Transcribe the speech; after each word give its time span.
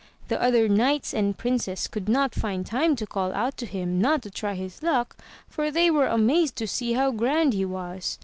The 0.29 0.41
other 0.41 0.67
knights 0.67 1.13
and 1.13 1.37
princes 1.37 1.87
could 1.87 2.09
not 2.09 2.33
find 2.33 2.65
time 2.65 2.95
to 2.95 3.05
call 3.05 3.31
out 3.33 3.55
to 3.57 3.67
him 3.67 4.01
not 4.01 4.23
to 4.23 4.31
try 4.31 4.55
his 4.55 4.81
luck, 4.81 5.15
for 5.47 5.69
they 5.69 5.91
were 5.91 6.07
amazed 6.07 6.55
to 6.55 6.67
see 6.67 6.93
how 6.93 7.11
grand 7.11 7.53
he 7.53 7.65
was. 7.65 8.17